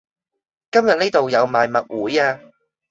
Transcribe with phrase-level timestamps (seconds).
[0.71, 2.39] 今日呢道有賣物會呀